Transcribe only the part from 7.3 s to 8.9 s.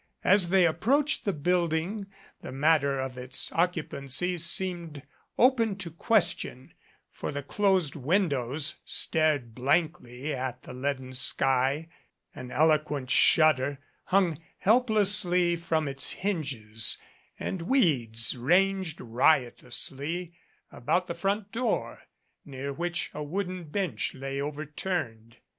the closed windows